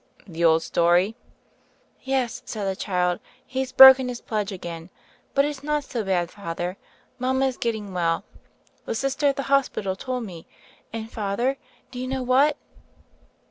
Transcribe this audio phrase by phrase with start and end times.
[0.25, 1.15] *The old story?"
[2.01, 4.89] "Yes," said the child, "he's broken his pledge again.
[5.35, 6.77] But it is not so bad, Father.
[7.19, 8.23] Mama is getting well,
[8.85, 10.47] the Sister at the hospital told me;
[10.91, 11.57] and, Father,
[11.91, 12.57] do you know what?"